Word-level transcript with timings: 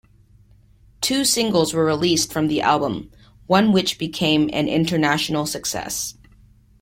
Two 0.99 1.23
singles 1.23 1.75
were 1.75 1.85
released 1.85 2.33
from 2.33 2.47
the 2.47 2.59
album, 2.61 3.11
one 3.45 3.71
which 3.71 3.99
became 3.99 4.49
an 4.51 4.67
international 4.67 5.45
success. 5.45 6.17